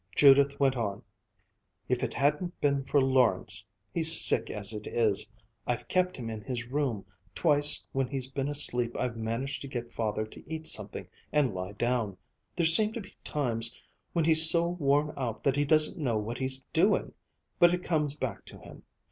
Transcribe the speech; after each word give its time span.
Judith 0.15 0.59
went 0.59 0.75
on: 0.75 1.03
"If 1.87 2.01
it 2.01 2.15
hadn't 2.15 2.59
been 2.59 2.83
for 2.85 2.99
Lawrence 2.99 3.63
he's 3.93 4.19
sick 4.19 4.49
as 4.49 4.73
it 4.73 4.87
is. 4.87 5.31
I've 5.67 5.87
kept 5.87 6.17
him 6.17 6.27
in 6.27 6.41
his 6.41 6.65
room 6.65 7.05
twice 7.35 7.83
when 7.91 8.07
he's 8.07 8.27
been 8.27 8.47
asleep 8.49 8.95
I've 8.97 9.15
managed 9.15 9.61
to 9.61 9.67
get 9.67 9.93
Father 9.93 10.25
to 10.25 10.43
eat 10.51 10.65
something 10.65 11.07
and 11.31 11.53
lie 11.53 11.73
down 11.73 12.17
there 12.55 12.65
seem 12.65 12.93
to 12.93 13.01
be 13.01 13.13
times 13.23 13.79
when 14.11 14.25
he's 14.25 14.49
so 14.49 14.69
worn 14.69 15.13
out 15.17 15.43
that 15.43 15.55
he 15.55 15.65
doesn't 15.65 16.01
know 16.01 16.17
what 16.17 16.39
he's 16.39 16.63
doing. 16.73 17.13
But 17.59 17.71
it 17.71 17.83
comes 17.83 18.15
back 18.15 18.43
to 18.45 18.57
him. 18.57 18.81